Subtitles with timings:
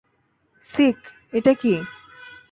[0.69, 0.99] Sick,
[1.33, 1.73] এটা কী?